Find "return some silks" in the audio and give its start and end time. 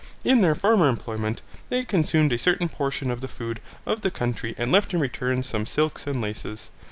4.99-6.07